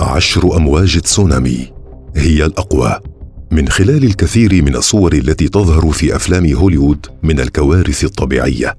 عشر 0.00 0.56
أمواج 0.56 1.00
تسونامي 1.00 1.72
هي 2.16 2.44
الأقوى. 2.44 2.98
من 3.50 3.68
خلال 3.68 4.04
الكثير 4.04 4.62
من 4.62 4.76
الصور 4.76 5.12
التي 5.12 5.48
تظهر 5.48 5.90
في 5.92 6.16
أفلام 6.16 6.52
هوليوود 6.54 7.06
من 7.22 7.40
الكوارث 7.40 8.04
الطبيعية 8.04 8.76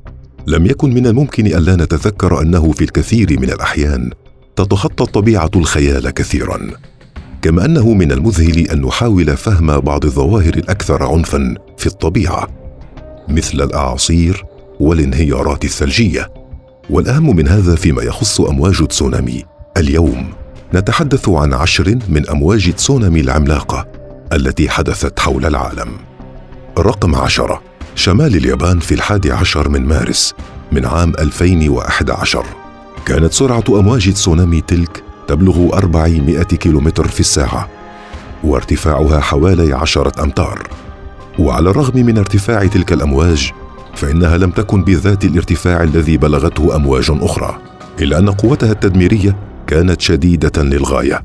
لم 0.47 0.65
يكن 0.65 0.93
من 0.93 1.07
الممكن 1.07 1.45
الا 1.45 1.75
نتذكر 1.75 2.41
أنه 2.41 2.71
في 2.71 2.83
الكثير 2.83 3.39
من 3.39 3.49
الأحيان 3.49 4.09
تتخطى 4.55 5.03
الطبيعة 5.03 5.51
الخيال 5.55 6.09
كثيرا. 6.09 6.59
كما 7.41 7.65
أنه 7.65 7.93
من 7.93 8.11
المذهل 8.11 8.67
أن 8.67 8.81
نحاول 8.81 9.37
فهم 9.37 9.79
بعض 9.79 10.05
الظواهر 10.05 10.53
الأكثر 10.53 11.03
عنفا 11.03 11.55
في 11.77 11.87
الطبيعة 11.87 12.47
مثل 13.27 13.61
الأعاصير 13.61 14.45
والانهيارات 14.79 15.65
الثلجية. 15.65 16.31
والأهم 16.89 17.35
من 17.35 17.47
هذا 17.47 17.75
فيما 17.75 18.03
يخص 18.03 18.41
أمواج 18.41 18.87
تسونامي 18.87 19.43
اليوم. 19.77 20.38
نتحدث 20.73 21.29
عن 21.29 21.53
عشر 21.53 21.99
من 22.09 22.29
أمواج 22.29 22.73
تسونامي 22.73 23.19
العملاقة 23.19 23.87
التي 24.33 24.69
حدثت 24.69 25.19
حول 25.19 25.45
العالم. 25.45 25.87
رقم 26.79 27.15
عشرة 27.15 27.61
شمال 27.95 28.35
اليابان 28.35 28.79
في 28.79 28.93
الحادي 28.93 29.31
عشر 29.31 29.69
من 29.69 29.85
مارس 29.85 30.33
من 30.71 30.85
عام 30.85 31.13
2011 31.19 32.45
كانت 33.05 33.33
سرعة 33.33 33.63
أمواج 33.69 34.13
تسونامي 34.13 34.61
تلك 34.61 35.03
تبلغ 35.27 35.77
400 35.77 36.43
كيلومتر 36.43 37.07
في 37.07 37.19
الساعة 37.19 37.69
وارتفاعها 38.43 39.19
حوالي 39.19 39.73
عشرة 39.73 40.23
أمتار. 40.23 40.67
وعلى 41.39 41.69
الرغم 41.69 42.05
من 42.05 42.17
ارتفاع 42.17 42.65
تلك 42.65 42.93
الأمواج 42.93 43.51
فإنها 43.95 44.37
لم 44.37 44.51
تكن 44.51 44.83
بذات 44.83 45.25
الارتفاع 45.25 45.83
الذي 45.83 46.17
بلغته 46.17 46.75
أمواج 46.75 47.05
أخرى 47.09 47.57
إلا 48.01 48.19
أن 48.19 48.29
قوتها 48.29 48.71
التدميرية 48.71 49.48
كانت 49.69 50.01
شديدة 50.01 50.63
للغاية. 50.63 51.23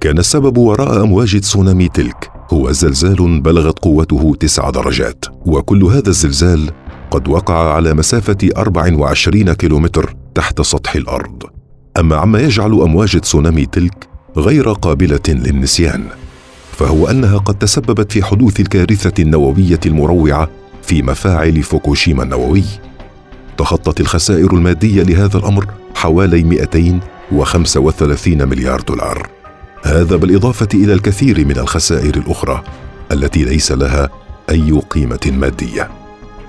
كان 0.00 0.18
السبب 0.18 0.58
وراء 0.58 1.02
أمواج 1.02 1.40
تسونامي 1.40 1.88
تلك 1.88 2.30
هو 2.52 2.72
زلزال 2.72 3.40
بلغت 3.40 3.78
قوته 3.78 4.36
تسع 4.40 4.70
درجات. 4.70 5.24
وكل 5.46 5.84
هذا 5.84 6.08
الزلزال 6.08 6.70
قد 7.10 7.28
وقع 7.28 7.74
على 7.74 7.94
مسافة 7.94 8.36
24 8.56 9.52
كيلومتر 9.52 10.14
تحت 10.34 10.60
سطح 10.60 10.94
الأرض. 10.94 11.42
أما 11.98 12.16
عما 12.16 12.40
يجعل 12.40 12.72
أمواج 12.72 13.20
تسونامي 13.20 13.66
تلك 13.66 14.08
غير 14.36 14.72
قابلة 14.72 15.20
للنسيان 15.28 16.04
فهو 16.72 17.06
أنها 17.06 17.38
قد 17.38 17.54
تسببت 17.54 18.12
في 18.12 18.22
حدوث 18.22 18.60
الكارثة 18.60 19.22
النووية 19.22 19.80
المروعة 19.86 20.48
في 20.82 21.02
مفاعل 21.02 21.62
فوكوشيما 21.62 22.22
النووي. 22.22 22.64
تخطت 23.58 24.00
الخسائر 24.00 24.52
المادية 24.52 25.02
لهذا 25.02 25.38
الأمر 25.38 25.66
حوالي 25.94 26.42
235 27.32 28.48
مليار 28.48 28.80
دولار. 28.80 29.28
هذا 29.82 30.16
بالإضافة 30.16 30.68
إلى 30.74 30.92
الكثير 30.92 31.44
من 31.44 31.58
الخسائر 31.58 32.16
الأخرى 32.16 32.64
التي 33.12 33.44
ليس 33.44 33.72
لها 33.72 34.08
أي 34.50 34.80
قيمة 34.90 35.32
مادية. 35.32 35.88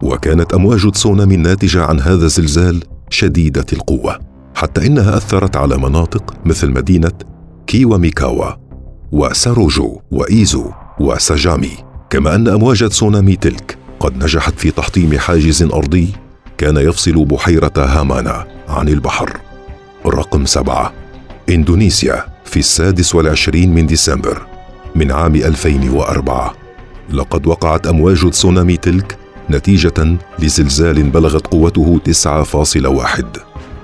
وكانت 0.02 0.54
أمواج 0.54 0.90
تسونامي 0.90 1.34
الناتجة 1.34 1.84
عن 1.84 2.00
هذا 2.00 2.26
الزلزال 2.26 2.82
شديدة 3.10 3.66
القوة 3.72 4.18
حتى 4.54 4.86
إنها 4.86 5.16
أثرت 5.16 5.56
على 5.56 5.78
مناطق 5.78 6.34
مثل 6.44 6.70
مدينة 6.70 7.12
كيواميكاوا 7.66 8.52
وساروجو 9.12 10.00
وإيزو 10.10 10.70
وساجامي. 11.00 11.72
كما 12.10 12.34
أن 12.34 12.48
أمواج 12.48 12.88
تسونامي 12.88 13.36
تلك 13.36 13.78
قد 14.00 14.24
نجحت 14.24 14.58
في 14.58 14.70
تحطيم 14.70 15.18
حاجز 15.18 15.62
أرضي 15.62 16.08
كان 16.60 16.76
يفصل 16.76 17.24
بحيرة 17.24 17.72
هامانا 17.78 18.46
عن 18.68 18.88
البحر. 18.88 19.40
رقم 20.06 20.46
سبعة. 20.46 20.92
إندونيسيا 21.48 22.24
في 22.44 22.58
السادس 22.58 23.14
والعشرين 23.14 23.74
من 23.74 23.86
ديسمبر 23.86 24.42
من 24.94 25.12
عام 25.12 25.34
2004 25.34 26.54
لقد 27.12 27.46
وقعت 27.46 27.86
أمواج 27.86 28.30
تسونامي 28.30 28.76
تلك 28.76 29.18
نتيجة 29.50 30.16
لزلزال 30.38 31.02
بلغت 31.02 31.46
قوته 31.46 32.00
9.1 32.04 33.24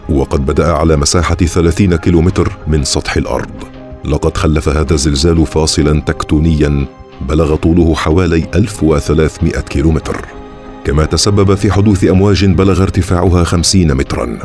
وقد 0.09 0.47
بدأ 0.47 0.73
على 0.73 0.97
مساحة 0.97 1.35
30 1.35 1.97
كيلومتر 1.97 2.53
من 2.67 2.85
سطح 2.85 3.17
الأرض. 3.17 3.65
لقد 4.05 4.37
خلف 4.37 4.69
هذا 4.69 4.95
الزلزال 4.95 5.47
فاصلا 5.47 6.01
تكتونيا 6.01 6.87
بلغ 7.21 7.57
طوله 7.57 7.95
حوالي 7.95 8.47
1300 8.55 9.61
كيلومتر. 9.61 10.46
كما 10.87 11.05
تسبب 11.05 11.55
في 11.55 11.73
حدوث 11.73 12.05
أمواج 12.05 12.45
بلغ 12.45 12.83
ارتفاعها 12.83 13.45
خمسين 13.45 13.95
مترا. 13.95 14.39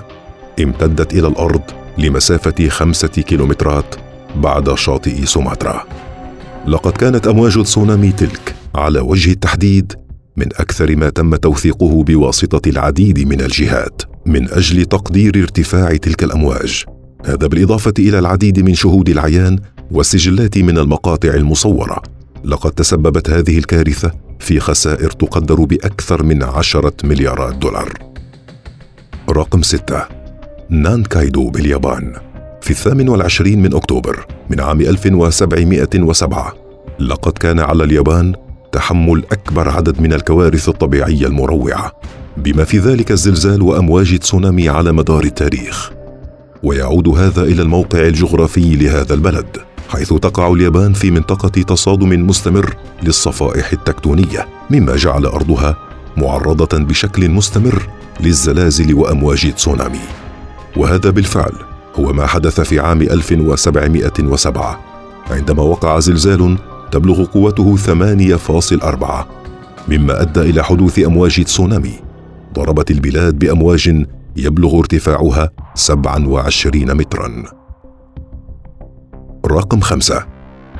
امتدت 0.63 1.13
إلى 1.13 1.27
الأرض 1.27 1.61
لمسافة 1.97 2.69
خمسة 2.69 3.07
كيلومترات 3.07 3.95
بعد 4.35 4.73
شاطئ 4.73 5.25
سوماترا. 5.25 5.83
لقد 6.67 6.91
كانت 6.91 7.27
أمواج 7.27 7.63
تسونامي 7.63 8.11
تلك 8.11 8.55
على 8.75 8.99
وجه 8.99 9.31
التحديد 9.31 9.93
من 10.37 10.45
أكثر 10.45 10.95
ما 10.95 11.09
تم 11.09 11.35
توثيقه 11.35 12.03
بواسطة 12.03 12.69
العديد 12.69 13.27
من 13.27 13.41
الجهات 13.41 14.01
من 14.25 14.49
أجل 14.49 14.85
تقدير 14.85 15.31
ارتفاع 15.35 15.95
تلك 15.95 16.23
الأمواج. 16.23 16.85
هذا 17.25 17.47
بالإضافة 17.47 17.93
إلى 17.99 18.19
العديد 18.19 18.59
من 18.59 18.73
شهود 18.73 19.09
العيان 19.09 19.59
والسجلات 19.91 20.57
من 20.57 20.77
المقاطع 20.77 21.29
المصورة. 21.29 22.01
لقد 22.45 22.71
تسببت 22.71 23.29
هذه 23.29 23.57
الكارثة 23.57 24.11
في 24.41 24.59
خسائر 24.59 25.11
تقدر 25.11 25.55
بأكثر 25.55 26.23
من 26.23 26.43
عشرة 26.43 26.93
مليارات 27.03 27.55
دولار. 27.55 27.93
رقم 29.29 29.61
ستة 29.61 30.03
نانكايدو 30.69 31.49
باليابان. 31.49 32.13
في 32.61 32.71
الثامن 32.71 33.09
والعشرين 33.09 33.61
من 33.61 33.75
أكتوبر 33.75 34.25
من 34.49 34.59
عام 34.59 34.81
1707 34.81 36.53
لقد 36.99 37.31
كان 37.31 37.59
على 37.59 37.83
اليابان 37.83 38.35
تحمل 38.71 39.23
أكبر 39.31 39.69
عدد 39.69 40.01
من 40.01 40.13
الكوارث 40.13 40.69
الطبيعية 40.69 41.27
المروعة 41.27 41.91
بما 42.37 42.63
في 42.63 42.77
ذلك 42.77 43.11
الزلزال 43.11 43.61
وأمواج 43.61 44.19
تسونامي 44.19 44.69
على 44.69 44.91
مدار 44.91 45.23
التاريخ. 45.23 45.91
ويعود 46.63 47.07
هذا 47.07 47.43
إلى 47.43 47.61
الموقع 47.61 47.99
الجغرافي 47.99 48.75
لهذا 48.75 49.13
البلد. 49.13 49.70
حيث 49.89 50.13
تقع 50.13 50.53
اليابان 50.53 50.93
في 50.93 51.11
منطقة 51.11 51.61
تصادم 51.61 52.27
مستمر 52.27 52.75
للصفائح 53.03 53.71
التكتونية 53.71 54.47
مما 54.69 54.95
جعل 54.95 55.25
أرضها 55.25 55.77
معرضة 56.17 56.77
بشكل 56.77 57.29
مستمر 57.29 57.89
للزلازل 58.19 58.93
وأمواج 58.93 59.53
تسونامي. 59.53 59.99
وهذا 60.77 61.09
بالفعل 61.09 61.53
هو 61.95 62.13
ما 62.13 62.27
حدث 62.27 62.61
في 62.61 62.79
عام 62.79 63.01
1707 63.01 64.79
عندما 65.31 65.63
وقع 65.63 65.99
زلزال 65.99 66.57
تبلغ 66.91 67.25
قوته 67.25 67.77
8.4 67.77 69.27
مما 69.87 70.21
أدى 70.21 70.41
إلى 70.41 70.63
حدوث 70.63 70.99
أمواج 70.99 71.43
تسونامي. 71.43 71.93
ضربت 72.53 72.91
البلاد 72.91 73.39
بأمواج 73.39 74.05
يبلغ 74.37 74.79
ارتفاعها 74.79 75.49
27 75.75 76.93
مترا. 76.97 77.60
رقم 79.45 79.79
خمسة. 79.79 80.25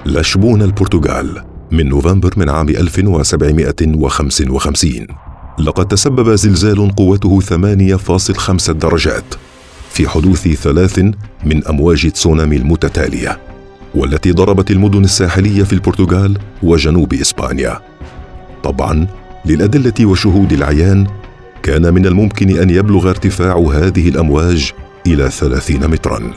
لشبون 0.06 0.62
البرتغال 0.62 1.44
من 1.72 1.90
نوفمبر 1.90 2.34
من 2.38 2.50
عام 2.50 2.70
1755 2.70 5.08
لقد 5.60 5.88
تسبب 5.88 6.36
زلزال 6.36 6.96
قوته 6.96 7.40
8.5 7.40 8.72
درجات 8.72 9.24
في 9.90 10.08
حدوث 10.08 10.48
ثلاث 10.48 11.00
من 11.46 11.68
أمواج 11.68 12.12
تسونامي 12.12 12.56
المتتالية 12.56 13.40
والتي 13.96 14.32
ضربت 14.32 14.72
المدن 14.72 15.04
الساحلية 15.04 15.64
في 15.64 15.74
البرتغال 15.74 16.38
وجنوب 16.64 17.14
إسبانيا. 17.14 17.80
طبعا 18.64 19.08
للأدلة 19.46 20.06
وشهود 20.06 20.54
العيان 20.54 21.08
كان 21.64 21.94
من 21.94 22.06
الممكن 22.06 22.58
أن 22.58 22.70
يبلغ 22.70 23.10
ارتفاع 23.10 23.58
هذه 23.58 24.10
الأمواج 24.10 24.72
إلى 25.08 25.30
ثلاثين 25.30 25.88
مترا. 25.88 26.34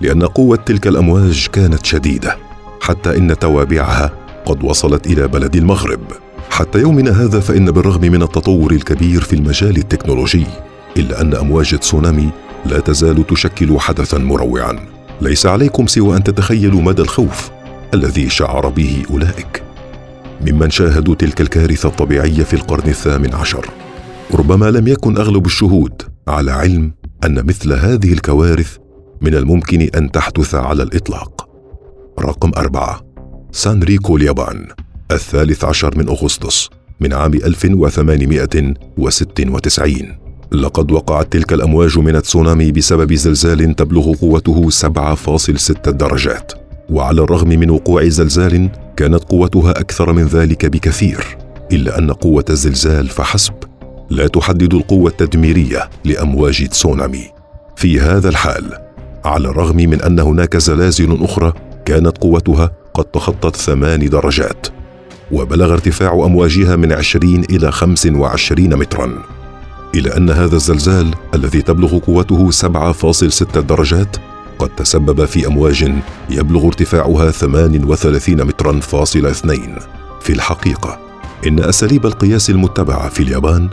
لأن 0.00 0.22
قوة 0.22 0.56
تلك 0.56 0.86
الأمواج 0.86 1.46
كانت 1.52 1.86
شديدة 1.86 2.36
حتى 2.80 3.16
إن 3.16 3.38
توابعها 3.38 4.12
قد 4.46 4.64
وصلت 4.64 5.06
إلى 5.06 5.28
بلد 5.28 5.56
المغرب. 5.56 6.00
حتى 6.50 6.78
يومنا 6.78 7.10
هذا 7.10 7.40
فإن 7.40 7.70
بالرغم 7.70 8.00
من 8.00 8.22
التطور 8.22 8.72
الكبير 8.72 9.20
في 9.20 9.32
المجال 9.32 9.76
التكنولوجي 9.76 10.46
إلا 10.96 11.20
أن 11.20 11.34
أمواج 11.34 11.78
تسونامي 11.78 12.30
لا 12.66 12.80
تزال 12.80 13.26
تشكل 13.26 13.80
حدثا 13.80 14.18
مروعا. 14.18 14.78
ليس 15.20 15.46
عليكم 15.46 15.86
سوى 15.86 16.16
أن 16.16 16.24
تتخيلوا 16.24 16.82
مدى 16.82 17.02
الخوف 17.02 17.50
الذي 17.94 18.28
شعر 18.28 18.68
به 18.68 19.02
أولئك. 19.10 19.62
ممن 20.40 20.70
شاهدوا 20.70 21.14
تلك 21.14 21.40
الكارثة 21.40 21.88
الطبيعية 21.88 22.42
في 22.42 22.54
القرن 22.54 22.88
الثامن 22.88 23.34
عشر. 23.34 23.70
ربما 24.34 24.70
لم 24.70 24.88
يكن 24.88 25.16
أغلب 25.16 25.46
الشهود 25.46 26.02
على 26.28 26.52
علم 26.52 26.92
أن 27.24 27.46
مثل 27.46 27.72
هذه 27.72 28.12
الكوارث 28.12 28.76
من 29.20 29.34
الممكن 29.34 29.88
أن 29.94 30.10
تحدث 30.10 30.54
على 30.54 30.82
الإطلاق. 30.82 31.48
رقم 32.20 32.52
أربعة. 32.56 33.00
سانريكو 33.52 34.16
اليابان 34.16 34.66
الثالث 35.12 35.64
عشر 35.64 35.98
من 35.98 36.08
أغسطس 36.08 36.68
من 37.00 37.12
عام 37.12 37.34
1896 37.34 40.16
لقد 40.52 40.92
وقعت 40.92 41.32
تلك 41.32 41.52
الأمواج 41.52 41.98
من 41.98 42.16
التسونامي 42.16 42.72
بسبب 42.72 43.14
زلزال 43.14 43.76
تبلغ 43.76 44.14
قوته 44.14 44.70
7.6 44.70 45.90
درجات. 45.90 46.52
وعلى 46.90 47.22
الرغم 47.22 47.48
من 47.48 47.70
وقوع 47.70 48.08
زلزال 48.08 48.70
كانت 48.96 49.24
قوتها 49.24 49.70
أكثر 49.70 50.12
من 50.12 50.24
ذلك 50.24 50.66
بكثير. 50.66 51.38
إلا 51.72 51.98
أن 51.98 52.12
قوة 52.12 52.44
الزلزال 52.50 53.08
فحسب. 53.08 53.54
لا 54.10 54.26
تحدد 54.26 54.74
القوة 54.74 55.10
التدميرية 55.10 55.90
لأمواج 56.04 56.68
تسونامي. 56.68 57.24
في 57.76 58.00
هذا 58.00 58.28
الحال 58.28 58.89
على 59.24 59.48
الرغم 59.48 59.76
من 59.76 60.02
أن 60.02 60.20
هناك 60.20 60.56
زلازل 60.56 61.18
أخرى 61.24 61.52
كانت 61.84 62.18
قوتها 62.18 62.70
قد 62.94 63.04
تخطت 63.04 63.56
ثمان 63.56 64.08
درجات 64.08 64.66
وبلغ 65.32 65.72
ارتفاع 65.72 66.12
أمواجها 66.12 66.76
من 66.76 66.92
20 66.92 67.44
إلى 67.50 67.72
25 67.72 68.76
مترا. 68.76 69.12
إلى 69.94 70.16
أن 70.16 70.30
هذا 70.30 70.56
الزلزال 70.56 71.14
الذي 71.34 71.62
تبلغ 71.62 71.98
قوته 71.98 72.50
7.6 72.50 73.58
درجات 73.58 74.16
قد 74.58 74.68
تسبب 74.68 75.24
في 75.24 75.46
أمواج 75.46 75.92
يبلغ 76.30 76.66
ارتفاعها 76.66 77.30
38 77.30 78.44
مترا 78.44 78.80
فاصل 78.80 79.26
اثنين. 79.26 79.76
في 80.20 80.32
الحقيقة 80.32 80.98
إن 81.46 81.60
أساليب 81.60 82.06
القياس 82.06 82.50
المتبعة 82.50 83.08
في 83.08 83.22
اليابان 83.22 83.68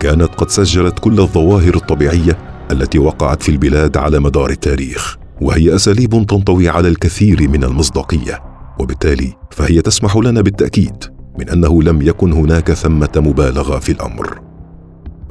كانت 0.00 0.34
قد 0.34 0.50
سجلت 0.50 0.98
كل 0.98 1.20
الظواهر 1.20 1.74
الطبيعية 1.74 2.55
التي 2.70 2.98
وقعت 2.98 3.42
في 3.42 3.48
البلاد 3.48 3.96
على 3.96 4.18
مدار 4.18 4.50
التاريخ 4.50 5.16
وهي 5.40 5.74
أساليب 5.74 6.10
تنطوي 6.10 6.68
على 6.68 6.88
الكثير 6.88 7.48
من 7.48 7.64
المصداقية. 7.64 8.42
وبالتالي 8.80 9.32
فهي 9.50 9.82
تسمح 9.82 10.16
لنا 10.16 10.40
بالتأكيد 10.40 11.04
من 11.38 11.48
أنه 11.48 11.82
لم 11.82 12.02
يكن 12.02 12.32
هناك 12.32 12.72
ثمة 12.72 13.08
مبالغة 13.16 13.78
في 13.78 13.92
الأمر. 13.92 14.40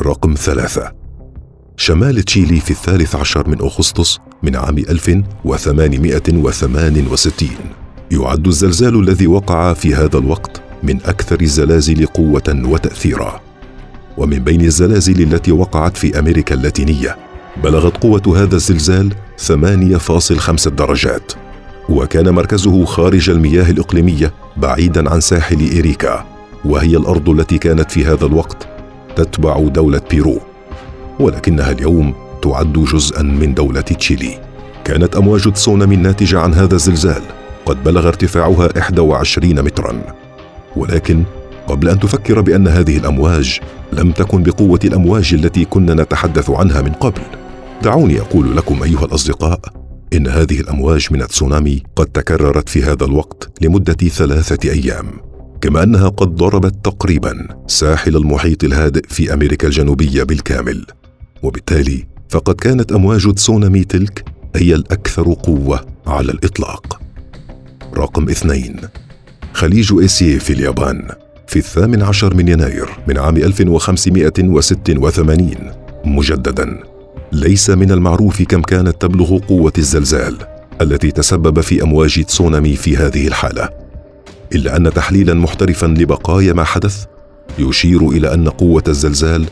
رقم 0.02 0.34
ثلاثة. 0.34 0.92
شمال 1.78 2.24
تشيلي 2.24 2.60
في 2.60 2.72
الثالث 2.72 3.16
عشر 3.16 3.50
من 3.50 3.62
أغسطس 3.62 4.20
من 4.44 4.56
عام 4.56 4.78
1868 4.78 7.50
يعد 8.12 8.48
الزلزال 8.48 9.00
الذي 9.00 9.28
وقع 9.28 9.74
في 9.74 9.96
هذا 9.96 10.18
الوقت 10.18 10.62
من 10.84 10.98
أكثر 11.06 11.42
الزلازل 11.42 12.06
قوة 12.06 12.62
وتأثيرا. 12.66 13.40
ومن 14.18 14.40
بين 14.40 14.62
الزلازل 14.62 15.34
التي 15.34 15.52
وقعت 15.52 15.98
في 15.98 16.20
أمريكا 16.20 16.56
اللاتينية 16.56 17.25
بلغت 17.64 17.98
قوة 17.98 18.44
هذا 18.44 18.56
الزلزال 18.56 19.14
8.5 19.48 20.70
درجات 20.70 21.32
وكان 21.90 22.30
مركزه 22.30 22.86
خارج 22.86 23.30
المياه 23.30 23.72
الإقليمية 23.72 24.34
بعيدا 24.58 25.12
عن 25.12 25.20
ساحل 25.20 25.60
إيريكا 25.60 26.26
وهي 26.66 26.98
الأرض 26.98 27.30
التي 27.30 27.58
كانت 27.58 27.92
في 27.92 28.06
هذا 28.06 28.26
الوقت 28.26 28.68
تتبع 29.16 29.60
دولة 29.60 30.02
بيرو. 30.10 30.40
ولكنها 31.20 31.72
اليوم 31.72 32.14
تعد 32.42 32.74
جزءا 32.74 33.22
من 33.22 33.54
دولة 33.54 33.82
تشيلي. 33.82 34.40
كانت 34.84 35.16
أمواج 35.16 35.52
تسونامي 35.52 35.96
الناتجة 35.96 36.40
عن 36.40 36.54
هذا 36.54 36.76
الزلزال 36.76 37.22
قد 37.66 37.84
بلغ 37.84 38.08
ارتفاعها 38.08 38.70
21 39.00 39.62
مترا. 39.62 40.02
ولكن 40.76 41.24
قبل 41.68 41.90
أن 41.90 42.00
تفكر 42.00 42.42
بأن 42.42 42.68
هذه 42.68 42.98
الأمواج 42.98 43.60
لم 43.94 44.12
تكن 44.12 44.44
بقوة 44.44 44.80
الأمواج 44.84 45.34
التي 45.34 45.66
كنا 45.66 45.94
نتحدث 45.94 46.50
عنها 46.50 46.82
من 46.82 46.92
قبل. 46.92 47.22
دعوني 47.84 48.20
أقول 48.20 48.58
لكم 48.58 48.84
أيها 48.84 49.06
الأصدقاء 49.06 49.60
إن 50.14 50.28
هذه 50.28 50.60
الأمواج 50.60 51.08
من 51.12 51.22
التسونامي 51.22 51.84
قد 51.96 52.06
تكررت 52.06 52.70
في 52.70 52.84
هذا 52.84 53.06
الوقت 53.06 53.50
لمدة 53.62 54.08
ثلاثة 54.08 54.72
أيام 54.72 55.06
كما 55.62 55.84
أنها 55.84 56.10
قد 56.10 56.36
ضربت 56.36 56.86
تقريبا 56.86 57.48
ساحل 57.68 58.16
المحيط 58.16 58.64
الهادئ 58.64 59.08
في 59.08 59.34
أمريكا 59.34 59.68
الجنوبية 59.68 60.24
بالكامل. 60.24 60.86
وبالتالي 61.44 62.04
فقد 62.30 62.56
كانت 62.56 62.92
أمواج 62.92 63.34
تسونامي 63.34 63.84
تلك 63.84 64.26
هي 64.56 64.76
الأكثر 64.76 65.34
قوة 65.34 65.86
على 66.08 66.32
الإطلاق. 66.32 67.02
رقم 67.98 68.30
اثنين 68.30 68.76
خليج 69.54 69.94
إيسيه 70.02 70.38
في 70.38 70.54
اليابان 70.54 71.08
في 71.48 71.60
الثامن 71.60 72.02
عشر 72.02 72.36
من 72.36 72.48
يناير 72.48 72.90
من 73.08 73.18
عام 73.18 73.38
1586 73.38 75.56
مجددا. 76.06 76.95
ليس 77.36 77.70
من 77.70 77.92
المعروف 77.92 78.42
كم 78.42 78.62
كانت 78.62 79.02
تبلغ 79.02 79.38
قوة 79.38 79.74
الزلزال 79.78 80.38
التي 80.82 81.12
تسبب 81.12 81.62
في 81.62 81.84
أمواج 81.84 82.24
تسونامي 82.24 82.76
في 82.76 82.98
هذه 82.98 83.28
الحالة. 83.28 83.70
إلا 84.56 84.78
أن 84.78 84.94
تحليلا 84.94 85.34
محترفا 85.34 85.86
لبقايا 85.86 86.54
ما 86.54 86.64
حدث 86.64 87.06
يشير 87.60 88.10
إلى 88.10 88.34
أن 88.34 88.50
قوة 88.50 88.84
الزلزال 88.88 89.46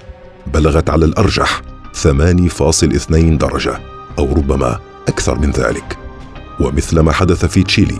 بلغت 0.53 0.89
على 0.89 1.05
الأرجح 1.05 1.61
8.2 1.93 3.37
درجة 3.37 3.79
أو 4.19 4.33
ربما 4.33 4.79
أكثر 5.07 5.39
من 5.39 5.51
ذلك. 5.51 5.97
ومثل 6.59 6.99
ما 6.99 7.11
حدث 7.11 7.45
في 7.45 7.63
تشيلي 7.63 7.99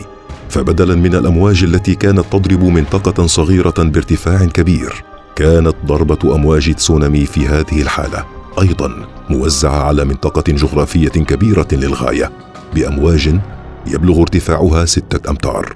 فبدلا 0.50 0.96
من 0.96 1.16
الأمواج 1.16 1.64
التي 1.64 1.96
كانت 1.96 2.26
تضرب 2.32 2.64
منطقة 2.64 3.28
صغيرة 3.28 3.76
بارتفاع 3.78 4.46
كبير 4.46 5.04
كانت 5.36 5.76
ضربة 5.86 6.36
أمواج 6.36 6.74
تسونامي 6.74 7.26
في 7.26 7.48
هذه 7.48 7.82
الحالة. 7.82 8.33
أيضا 8.62 9.08
موزعة 9.30 9.84
على 9.84 10.06
منطقة 10.06 10.44
جغرافية 10.48 11.10
كبيرة 11.10 11.68
للغاية 11.72 12.32
بأمواج 12.76 13.40
يبلغ 13.88 14.22
ارتفاعها 14.22 14.86
ستة 14.86 15.30
أمتار. 15.30 15.76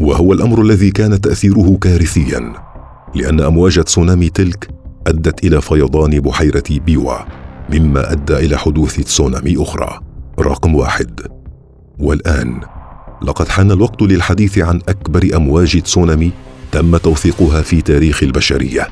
وهو 0.00 0.32
الأمر 0.32 0.62
الذي 0.62 0.90
كان 0.90 1.20
تأثيره 1.20 1.78
كارثيا 1.80 2.52
لأن 3.14 3.40
أمواج 3.40 3.84
تسونامي 3.84 4.28
تلك 4.28 4.68
أدت 5.06 5.44
إلى 5.44 5.60
فيضان 5.60 6.20
بحيرة 6.20 6.64
بيوا 6.70 7.14
مما 7.72 8.12
أدى 8.12 8.36
إلى 8.36 8.56
حدوث 8.56 8.96
تسونامي 9.00 9.62
أخرى. 9.62 10.00
رقم 10.40 10.74
واحد. 10.74 11.20
والآن 11.98 12.60
لقد 13.22 13.48
حان 13.48 13.70
الوقت 13.70 14.02
للحديث 14.02 14.58
عن 14.58 14.80
أكبر 14.88 15.28
أمواج 15.36 15.80
تسونامي 15.82 16.32
تم 16.72 16.96
توثيقها 16.96 17.62
في 17.62 17.80
تاريخ 17.80 18.22
البشرية. 18.22 18.88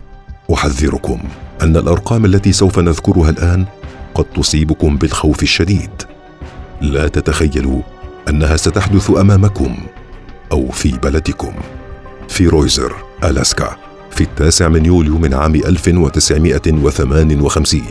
أحذركم. 0.52 1.18
أن 1.62 1.76
الأرقام 1.76 2.24
التي 2.24 2.52
سوف 2.52 2.78
نذكرها 2.78 3.30
الآن 3.30 3.64
قد 4.14 4.24
تصيبكم 4.24 4.96
بالخوف 4.96 5.42
الشديد. 5.42 5.90
لا 6.80 7.08
تتخيلوا 7.08 7.80
أنها 8.28 8.56
ستحدث 8.56 9.10
أمامكم 9.10 9.76
أو 10.52 10.70
في 10.70 10.98
بلدكم. 11.02 11.52
في 12.28 12.46
رويزر 12.46 12.94
ألاسكا 13.24 13.76
في 14.10 14.20
التاسع 14.20 14.68
من 14.68 14.86
يوليو 14.86 15.18
من 15.18 15.34
عام 15.34 15.54
1958 15.54 17.82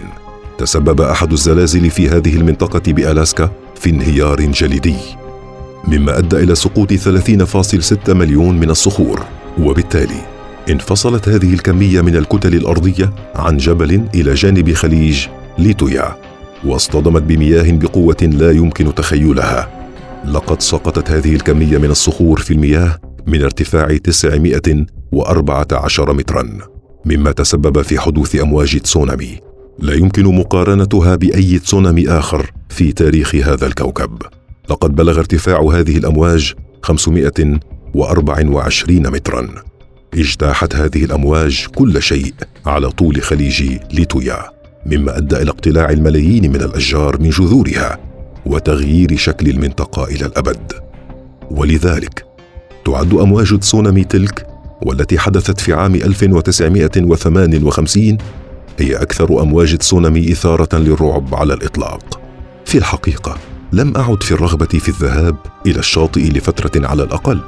تسبب 0.57 1.01
أحد 1.01 1.31
الزلازل 1.31 1.89
في 1.89 2.09
هذه 2.09 2.35
المنطقة 2.35 2.93
بألاسكا 2.93 3.51
في 3.75 3.89
انهيار 3.89 4.41
جليدي 4.41 4.95
مما 5.87 6.17
أدى 6.17 6.37
إلى 6.37 6.55
سقوط 6.55 6.93
30.6 6.93 8.09
مليون 8.09 8.59
من 8.59 8.69
الصخور 8.69 9.25
وبالتالي 9.59 10.34
انفصلت 10.69 11.29
هذه 11.29 11.53
الكمية 11.53 12.01
من 12.01 12.15
الكتل 12.15 12.55
الأرضية 12.55 13.13
عن 13.35 13.57
جبل 13.57 14.01
إلى 14.15 14.33
جانب 14.33 14.73
خليج 14.73 15.27
ليتويا 15.57 16.15
واصطدمت 16.63 17.21
بمياه 17.21 17.71
بقوة 17.71 18.17
لا 18.21 18.51
يمكن 18.51 18.95
تخيلها. 18.95 19.89
لقد 20.25 20.61
سقطت 20.61 21.11
هذه 21.11 21.35
الكمية 21.35 21.77
من 21.77 21.91
الصخور 21.91 22.39
في 22.39 22.53
المياه 22.53 22.99
من 23.27 23.43
ارتفاع 23.43 23.97
914 23.97 26.13
مترا 26.13 26.57
مما 27.05 27.31
تسبب 27.31 27.81
في 27.81 27.99
حدوث 27.99 28.35
أمواج 28.35 28.79
تسونامي. 28.79 29.39
لا 29.79 29.93
يمكن 29.93 30.35
مقارنتها 30.35 31.15
بأي 31.15 31.59
تسونامي 31.59 32.09
آخر 32.09 32.51
في 32.69 32.91
تاريخ 32.91 33.35
هذا 33.35 33.67
الكوكب. 33.67 34.21
لقد 34.69 34.95
بلغ 34.95 35.19
ارتفاع 35.19 35.61
هذه 35.61 35.97
الأمواج 35.97 36.53
524 36.81 39.11
مترا. 39.11 39.74
اجتاحت 40.15 40.75
هذه 40.75 41.05
الأمواج 41.05 41.65
كل 41.75 42.01
شيء 42.01 42.33
على 42.65 42.89
طول 42.89 43.21
خليج 43.21 43.77
ليتويا 43.93 44.49
مما 44.85 45.17
أدى 45.17 45.41
إلى 45.41 45.51
اقتلاع 45.51 45.89
الملايين 45.89 46.51
من 46.51 46.61
الأشجار 46.61 47.21
من 47.21 47.29
جذورها 47.29 47.99
وتغيير 48.45 49.17
شكل 49.17 49.49
المنطقة 49.49 50.03
إلى 50.03 50.25
الأبد 50.25 50.73
ولذلك 51.51 52.25
تعد 52.85 53.13
أمواج 53.13 53.59
تسونامي 53.59 54.03
تلك 54.03 54.47
والتي 54.81 55.19
حدثت 55.19 55.59
في 55.59 55.73
عام 55.73 55.95
1958 55.95 58.17
هي 58.79 58.95
أكثر 58.95 59.41
أمواج 59.41 59.77
تسونامي 59.77 60.31
إثارة 60.31 60.77
للرعب 60.77 61.35
على 61.35 61.53
الإطلاق. 61.53 62.19
في 62.65 62.77
الحقيقة 62.77 63.37
لم 63.73 63.97
أعد 63.97 64.23
في 64.23 64.31
الرغبة 64.31 64.65
في 64.65 64.89
الذهاب 64.89 65.35
إلى 65.65 65.79
الشاطئ 65.79 66.21
لفترة 66.21 66.87
على 66.87 67.03
الأقل، 67.03 67.39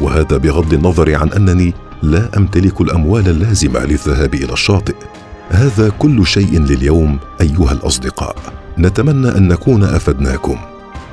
وهذا 0.00 0.36
بغض 0.36 0.74
النظر 0.74 1.14
عن 1.14 1.32
أنني 1.32 1.74
لا 2.02 2.30
أمتلك 2.36 2.80
الأموال 2.80 3.28
اللازمة 3.28 3.80
للذهاب 3.84 4.34
إلى 4.34 4.52
الشاطئ. 4.52 4.94
هذا 5.50 5.88
كل 5.98 6.26
شيء 6.26 6.60
لليوم 6.60 7.18
أيها 7.40 7.72
الأصدقاء. 7.72 8.36
نتمنى 8.78 9.28
أن 9.28 9.48
نكون 9.48 9.82
أفدناكم 9.84 10.56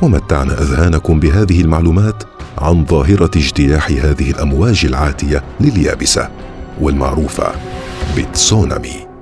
ومتعنا 0.01 0.61
أذهانكم 0.61 1.19
بهذه 1.19 1.61
المعلومات 1.61 2.23
عن 2.57 2.85
ظاهرة 2.85 3.31
اجتياح 3.35 3.91
هذه 3.91 4.31
الأمواج 4.31 4.85
العاتية 4.85 5.43
لليابسة 5.61 6.29
والمعروفة 6.81 7.51
بتسونامي 8.17 9.12